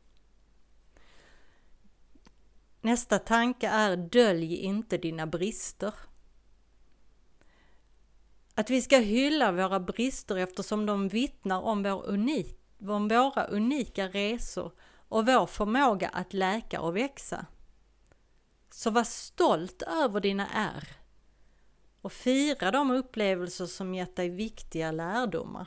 Nästa 2.80 3.18
tanke 3.18 3.68
är 3.68 3.96
dölj 3.96 4.56
inte 4.56 4.98
dina 4.98 5.26
brister. 5.26 5.94
Att 8.54 8.70
vi 8.70 8.82
ska 8.82 8.98
hylla 8.98 9.52
våra 9.52 9.80
brister 9.80 10.36
eftersom 10.36 10.86
de 10.86 11.08
vittnar 11.08 11.60
om, 11.60 11.82
vår 11.82 12.06
unik, 12.06 12.58
om 12.88 13.08
våra 13.08 13.44
unika 13.44 14.08
resor 14.08 14.72
och 15.08 15.26
vår 15.26 15.46
förmåga 15.46 16.08
att 16.08 16.32
läka 16.32 16.80
och 16.80 16.96
växa. 16.96 17.46
Så 18.70 18.90
var 18.90 19.04
stolt 19.04 19.82
över 19.82 20.20
dina 20.20 20.48
ärr 20.48 20.88
och 22.00 22.12
fira 22.12 22.70
de 22.70 22.90
upplevelser 22.90 23.66
som 23.66 23.94
gett 23.94 24.16
dig 24.16 24.28
viktiga 24.28 24.92
lärdomar. 24.92 25.66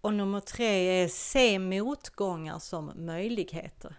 Och 0.00 0.14
nummer 0.14 0.40
tre 0.40 1.02
är 1.02 1.08
se 1.08 1.58
motgångar 1.58 2.58
som 2.58 2.92
möjligheter. 2.94 3.94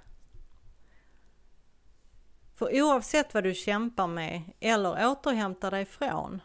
För 2.53 2.81
oavsett 2.81 3.33
vad 3.33 3.43
du 3.43 3.53
kämpar 3.53 4.07
med 4.07 4.41
eller 4.59 5.07
återhämtar 5.07 5.71
dig 5.71 5.85
från 5.85 6.41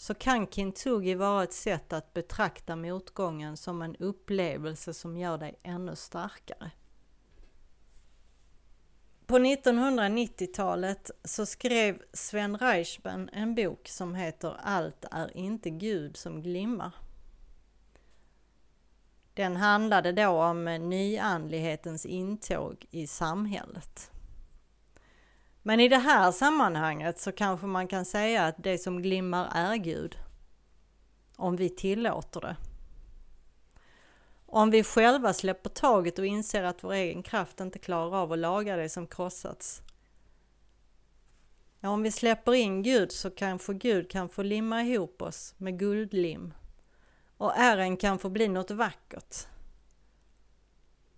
så 0.00 0.14
kan 0.14 0.46
kintsugi 0.46 1.14
vara 1.14 1.44
ett 1.44 1.52
sätt 1.52 1.92
att 1.92 2.14
betrakta 2.14 2.76
motgången 2.76 3.56
som 3.56 3.82
en 3.82 3.96
upplevelse 3.96 4.94
som 4.94 5.16
gör 5.16 5.38
dig 5.38 5.58
ännu 5.62 5.96
starkare. 5.96 6.70
På 9.26 9.38
1990-talet 9.38 11.10
så 11.24 11.46
skrev 11.46 12.02
Sven 12.12 12.58
Reichman 12.58 13.28
en 13.32 13.54
bok 13.54 13.88
som 13.88 14.14
heter 14.14 14.56
Allt 14.62 15.04
är 15.10 15.36
inte 15.36 15.70
Gud 15.70 16.16
som 16.16 16.42
glimmar. 16.42 16.94
Den 19.34 19.56
handlade 19.56 20.12
då 20.12 20.28
om 20.28 20.64
nyandlighetens 20.64 22.06
intåg 22.06 22.86
i 22.90 23.06
samhället. 23.06 24.10
Men 25.62 25.80
i 25.80 25.88
det 25.88 25.98
här 25.98 26.32
sammanhanget 26.32 27.20
så 27.20 27.32
kanske 27.32 27.66
man 27.66 27.88
kan 27.88 28.04
säga 28.04 28.46
att 28.46 28.54
det 28.58 28.78
som 28.78 29.02
glimmar 29.02 29.48
är 29.54 29.76
Gud. 29.76 30.18
Om 31.36 31.56
vi 31.56 31.68
tillåter 31.68 32.40
det. 32.40 32.56
Om 34.46 34.70
vi 34.70 34.84
själva 34.84 35.32
släpper 35.32 35.70
taget 35.70 36.18
och 36.18 36.26
inser 36.26 36.62
att 36.62 36.84
vår 36.84 36.92
egen 36.92 37.22
kraft 37.22 37.60
inte 37.60 37.78
klarar 37.78 38.16
av 38.16 38.32
att 38.32 38.38
laga 38.38 38.76
det 38.76 38.88
som 38.88 39.06
krossats. 39.06 39.82
Ja, 41.80 41.88
om 41.88 42.02
vi 42.02 42.10
släpper 42.10 42.54
in 42.54 42.82
Gud 42.82 43.12
så 43.12 43.30
kanske 43.30 43.74
Gud 43.74 44.10
kan 44.10 44.28
få 44.28 44.42
limma 44.42 44.82
ihop 44.82 45.22
oss 45.22 45.54
med 45.56 45.78
guldlim. 45.78 46.54
Och 47.36 47.56
ärren 47.56 47.96
kan 47.96 48.18
få 48.18 48.28
bli 48.28 48.48
något 48.48 48.70
vackert. 48.70 49.46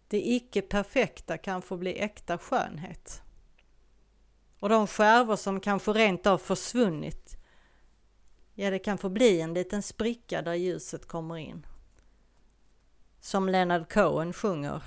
Det 0.09 0.29
icke 0.29 0.63
perfekta 0.63 1.39
kan 1.39 1.63
få 1.63 1.77
bli 1.77 1.99
äkta 1.99 2.39
skönhet. 2.39 3.23
Och 4.63 4.69
de 4.69 4.87
skärvor 4.87 5.37
som 5.37 5.61
kanske 5.61 5.93
rent 5.93 6.27
av 6.27 6.39
försvunnit, 6.39 7.37
ja 8.55 8.71
det 8.71 8.79
kan 8.79 8.99
få 8.99 9.09
bli 9.09 9.41
en 9.41 9.55
liten 9.55 9.83
spricka 9.83 10.43
där 10.43 10.55
ljuset 10.55 11.09
kommer 11.09 11.37
in. 11.37 11.67
Som 13.21 13.49
Leonard 13.49 13.93
Cohen 13.93 14.33
sjunger 14.33 14.83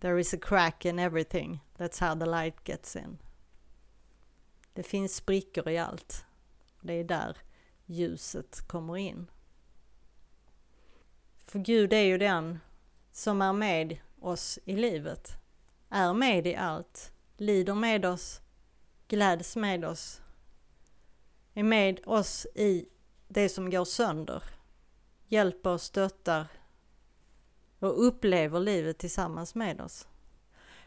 There 0.00 0.20
is 0.20 0.34
a 0.34 0.36
crack 0.42 0.84
in 0.84 0.98
everything, 0.98 1.64
that's 1.76 2.00
how 2.00 2.18
the 2.20 2.26
light 2.26 2.64
gets 2.64 2.96
in. 2.96 3.18
Det 4.72 4.82
finns 4.82 5.16
sprickor 5.16 5.68
i 5.68 5.78
allt. 5.78 6.24
Det 6.80 6.92
är 6.92 7.04
där 7.04 7.36
ljuset 7.86 8.68
kommer 8.68 8.96
in. 8.96 9.30
För 11.44 11.58
Gud 11.58 11.92
är 11.92 12.04
ju 12.04 12.18
den 12.18 12.58
som 13.12 13.42
är 13.42 13.52
med 13.52 13.98
oss 14.20 14.58
i 14.64 14.76
livet, 14.76 15.36
är 15.88 16.12
med 16.12 16.46
i 16.46 16.54
allt, 16.54 17.12
lider 17.36 17.74
med 17.74 18.04
oss, 18.04 18.40
gläds 19.14 19.56
med 19.56 19.84
oss, 19.84 20.20
är 21.54 21.62
med 21.62 22.00
oss 22.06 22.46
i 22.54 22.88
det 23.28 23.48
som 23.48 23.70
går 23.70 23.84
sönder, 23.84 24.42
hjälper 25.26 25.70
och 25.70 25.80
stöttar 25.80 26.46
och 27.78 28.06
upplever 28.06 28.60
livet 28.60 28.98
tillsammans 28.98 29.54
med 29.54 29.80
oss. 29.80 30.08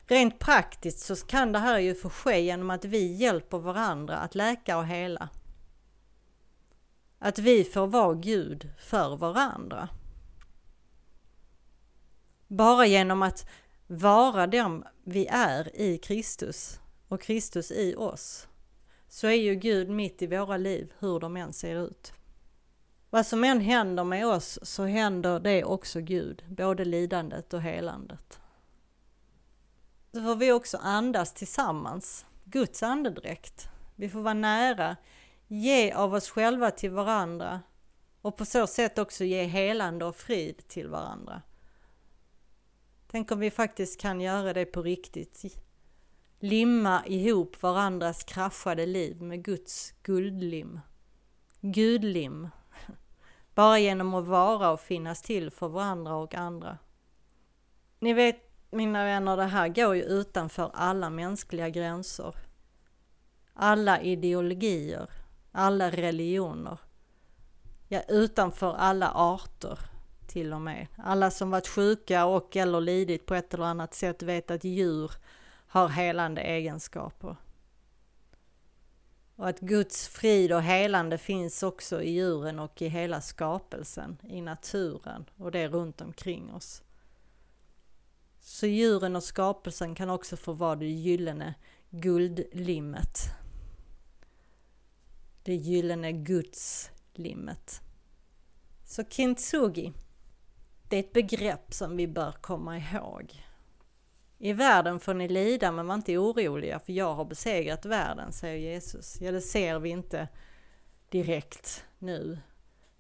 Rent 0.06 0.40
praktiskt 0.40 1.00
så 1.00 1.16
kan 1.16 1.52
det 1.52 1.60
här 1.60 1.80
ju 1.80 1.96
få 1.96 2.10
ske 2.10 2.40
genom 2.40 2.70
att 2.70 2.86
vi 2.86 3.14
hjälper 3.14 3.58
varandra 3.58 4.18
att 4.18 4.36
läka 4.36 4.78
och 4.78 4.88
hela. 4.88 5.30
Att 7.20 7.40
vi 7.40 7.64
får 7.64 7.88
vara 7.88 8.14
Gud 8.14 8.70
för 8.80 9.16
varandra. 9.16 9.90
Bara 12.48 12.86
genom 12.86 13.24
att 13.24 13.48
vara 13.88 14.48
dem 14.48 14.86
vi 15.04 15.28
är 15.28 15.82
i 15.82 15.98
Kristus 15.98 16.80
och 17.08 17.22
Kristus 17.22 17.72
i 17.72 17.96
oss 17.96 18.48
så 19.08 19.28
är 19.28 19.32
ju 19.32 19.56
Gud 19.56 19.90
mitt 19.90 20.22
i 20.22 20.28
våra 20.28 20.58
liv 20.58 20.94
hur 21.00 21.20
de 21.20 21.38
än 21.38 21.54
ser 21.54 21.76
ut. 21.76 22.14
Vad 23.10 23.26
som 23.26 23.44
än 23.44 23.62
händer 23.62 24.04
med 24.04 24.28
oss 24.28 24.60
så 24.62 24.86
händer 24.86 25.40
det 25.40 25.64
också 25.64 26.02
Gud, 26.02 26.44
både 26.48 26.86
lidandet 26.86 27.54
och 27.54 27.62
helandet. 27.62 28.40
Så 30.12 30.22
får 30.22 30.36
vi 30.36 30.52
också 30.52 30.78
andas 30.78 31.34
tillsammans, 31.34 32.26
Guds 32.44 32.84
andedräkt. 32.84 33.68
Vi 33.96 34.10
får 34.10 34.22
vara 34.22 34.34
nära, 34.34 34.98
ge 35.48 35.92
av 35.92 36.14
oss 36.14 36.30
själva 36.30 36.72
till 36.72 36.92
varandra 36.92 37.62
och 38.22 38.38
på 38.38 38.46
så 38.46 38.68
sätt 38.68 38.98
också 38.98 39.24
ge 39.24 39.44
helande 39.44 40.06
och 40.06 40.16
frid 40.16 40.68
till 40.68 40.90
varandra. 40.90 41.42
Tänk 43.08 43.32
om 43.32 43.40
vi 43.40 43.52
faktiskt 43.52 44.00
kan 44.00 44.22
göra 44.22 44.54
det 44.54 44.66
på 44.66 44.82
riktigt. 44.82 45.44
Limma 46.40 47.04
ihop 47.06 47.62
varandras 47.62 48.24
kraschade 48.24 48.86
liv 48.86 49.22
med 49.22 49.44
Guds 49.44 49.94
guldlim. 50.04 50.80
Gudlim. 51.62 52.50
Bara 53.56 53.80
genom 53.80 54.14
att 54.14 54.28
vara 54.28 54.72
och 54.72 54.80
finnas 54.80 55.22
till 55.22 55.52
för 55.52 55.68
varandra 55.68 56.16
och 56.16 56.36
andra. 56.36 56.78
Ni 58.00 58.14
vet 58.14 58.36
mina 58.72 59.04
vänner, 59.06 59.38
det 59.38 59.44
här 59.44 59.68
går 59.68 59.96
ju 59.96 60.04
utanför 60.04 60.72
alla 60.74 61.10
mänskliga 61.10 61.70
gränser. 61.70 62.36
Alla 63.54 64.02
ideologier, 64.02 65.10
alla 65.52 65.92
religioner. 65.92 66.80
Ja, 67.88 68.02
utanför 68.08 68.74
alla 68.74 69.12
arter 69.12 69.80
till 70.28 70.54
och 70.54 70.62
med. 70.62 70.88
Alla 70.98 71.32
som 71.32 71.52
varit 71.52 71.68
sjuka 71.68 72.26
och 72.26 72.56
eller 72.56 72.82
lidit 72.82 73.26
på 73.26 73.36
ett 73.36 73.54
eller 73.54 73.66
annat 73.66 73.94
sätt 73.94 74.24
vet 74.24 74.52
att 74.52 74.64
djur 74.64 75.12
har 75.68 75.88
helande 75.88 76.42
egenskaper. 76.42 77.36
Och 79.36 79.50
att 79.50 79.60
Guds 79.60 80.08
frid 80.08 80.52
och 80.54 80.62
helande 80.62 81.18
finns 81.18 81.64
också 81.64 82.02
i 82.02 82.12
djuren 82.12 82.60
och 82.60 82.82
i 82.82 82.88
hela 82.88 83.22
skapelsen, 83.22 84.18
i 84.30 84.42
naturen 84.42 85.26
och 85.38 85.52
det 85.52 85.68
runt 85.68 86.02
omkring 86.02 86.54
oss. 86.54 86.84
Så 88.40 88.68
djuren 88.68 89.16
och 89.16 89.24
skapelsen 89.24 89.96
kan 89.96 90.10
också 90.10 90.38
få 90.38 90.54
vara 90.54 90.76
det 90.76 90.86
gyllene 90.86 91.54
guldlimmet. 91.90 93.20
Det 95.44 95.56
gyllene 95.56 96.12
gudslimmet. 96.12 97.82
Så 98.86 99.04
kintsugi, 99.04 99.94
det 100.90 100.96
är 100.96 101.00
ett 101.00 101.14
begrepp 101.14 101.74
som 101.74 101.98
vi 101.98 102.08
bör 102.08 102.32
komma 102.32 102.78
ihåg. 102.78 103.47
I 104.38 104.54
världen 104.54 105.00
får 105.00 105.14
ni 105.14 105.28
lida 105.28 105.72
men 105.72 105.88
var 105.88 105.96
inte 105.96 106.18
oroliga 106.18 106.80
för 106.80 106.94
jag 106.94 107.14
har 107.14 107.26
besegrat 107.26 107.86
världen, 107.86 108.32
säger 108.32 108.74
Jesus. 108.74 109.22
Ja, 109.22 109.32
det 109.32 109.42
ser 109.42 109.80
vi 109.80 109.90
inte 109.90 110.28
direkt 111.10 111.86
nu 112.00 112.40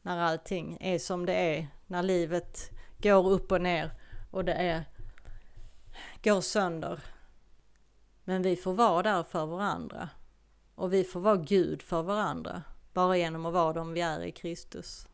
när 0.02 0.20
allting 0.20 0.78
är 0.82 1.00
som 1.00 1.26
det 1.26 1.34
är, 1.34 1.68
när 1.88 2.04
livet 2.04 2.70
går 2.98 3.30
upp 3.30 3.52
och 3.52 3.62
ner 3.62 3.92
och 4.32 4.46
det 4.46 4.54
är 4.54 4.84
går 6.24 6.42
sönder. 6.42 7.00
Men 8.24 8.42
vi 8.42 8.56
får 8.56 8.74
vara 8.74 9.04
där 9.04 9.24
för 9.24 9.46
varandra. 9.46 10.10
Och 10.76 10.94
vi 10.94 11.04
får 11.04 11.20
vara 11.20 11.36
Gud 11.36 11.82
för 11.82 12.02
varandra. 12.02 12.64
Bara 12.94 13.18
genom 13.18 13.46
att 13.46 13.54
vara 13.54 13.74
de 13.74 13.94
vi 13.94 14.02
är 14.02 14.24
i 14.24 14.32
Kristus. 14.32 15.08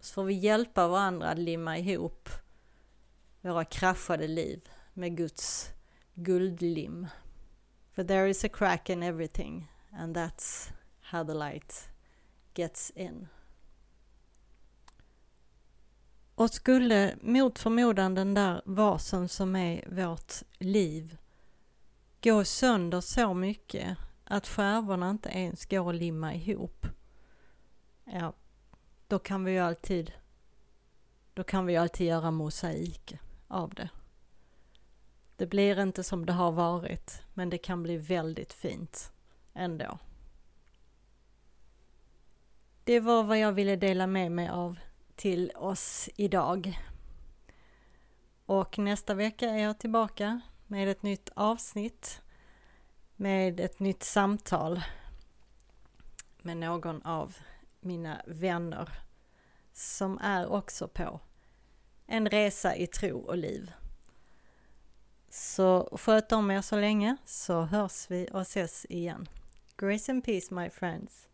Så 0.00 0.14
får 0.14 0.24
vi 0.24 0.34
hjälpa 0.34 0.88
varandra 0.88 1.28
att 1.28 1.38
limma 1.38 1.78
ihop 1.78 2.28
våra 3.42 3.64
kraschade 3.64 4.28
liv 4.28 4.68
med 4.92 5.16
Guds 5.16 5.72
guldlim. 6.14 7.06
For 7.92 8.04
there 8.04 8.30
is 8.30 8.44
a 8.44 8.48
crack 8.48 8.90
in 8.90 9.02
everything 9.02 9.72
and 9.92 10.16
that's 10.16 10.72
how 11.00 11.24
the 11.24 11.34
light 11.34 11.88
gets 12.54 12.90
in. 12.90 13.28
Och 16.34 16.50
skulle 16.50 17.16
mot 17.20 17.58
förmodan 17.58 18.14
den 18.14 18.34
där 18.34 18.62
vasen 18.64 19.28
som 19.28 19.56
är 19.56 19.88
vårt 19.88 20.32
liv 20.58 21.18
gå 22.22 22.44
sönder 22.44 23.00
så 23.00 23.34
mycket 23.34 23.98
att 24.24 24.48
skärvorna 24.48 25.10
inte 25.10 25.28
ens 25.28 25.66
går 25.66 25.90
att 25.90 25.94
limma 25.94 26.34
ihop. 26.34 26.86
Ja, 28.04 28.32
då 29.08 29.18
kan 29.18 29.44
vi 29.44 29.52
ju 29.52 29.58
alltid 29.58 30.12
då 31.34 31.44
kan 31.44 31.66
vi 31.66 31.76
alltid 31.76 32.06
göra 32.06 32.30
mosaik 32.30 33.16
av 33.52 33.74
det. 33.74 33.88
Det 35.36 35.46
blir 35.46 35.80
inte 35.80 36.04
som 36.04 36.26
det 36.26 36.32
har 36.32 36.52
varit, 36.52 37.22
men 37.34 37.50
det 37.50 37.58
kan 37.58 37.82
bli 37.82 37.96
väldigt 37.96 38.52
fint 38.52 39.12
ändå. 39.54 39.98
Det 42.84 43.00
var 43.00 43.22
vad 43.22 43.38
jag 43.38 43.52
ville 43.52 43.76
dela 43.76 44.06
med 44.06 44.32
mig 44.32 44.48
av 44.48 44.78
till 45.16 45.52
oss 45.56 46.08
idag. 46.16 46.78
Och 48.46 48.78
nästa 48.78 49.14
vecka 49.14 49.50
är 49.50 49.62
jag 49.62 49.78
tillbaka 49.78 50.40
med 50.66 50.88
ett 50.88 51.02
nytt 51.02 51.30
avsnitt 51.34 52.22
med 53.16 53.60
ett 53.60 53.80
nytt 53.80 54.02
samtal 54.02 54.82
med 56.42 56.56
någon 56.56 57.02
av 57.02 57.36
mina 57.80 58.22
vänner 58.26 58.88
som 59.72 60.18
är 60.18 60.46
också 60.46 60.88
på 60.88 61.20
en 62.12 62.28
resa 62.28 62.76
i 62.76 62.86
tro 62.86 63.18
och 63.18 63.36
liv. 63.36 63.72
Så 65.30 65.98
sköt 66.00 66.32
om 66.32 66.50
er 66.50 66.60
så 66.60 66.76
länge 66.76 67.16
så 67.24 67.60
hörs 67.62 68.10
vi 68.10 68.28
och 68.32 68.40
ses 68.40 68.86
igen. 68.88 69.28
Grace 69.76 70.12
and 70.12 70.24
peace 70.24 70.54
my 70.54 70.70
friends. 70.70 71.28